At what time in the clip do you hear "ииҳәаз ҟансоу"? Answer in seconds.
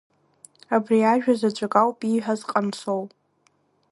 2.03-3.03